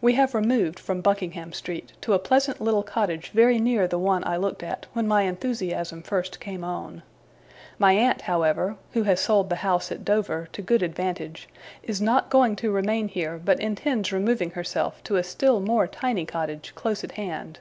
[0.00, 4.22] We have removed, from Buckingham Street, to a pleasant little cottage very near the one
[4.24, 7.02] I looked at, when my enthusiasm first came on.
[7.76, 11.48] My aunt, however (who has sold the house at Dover, to good advantage),
[11.82, 16.24] is not going to remain here, but intends removing herself to a still more tiny
[16.24, 17.58] cottage close at hand.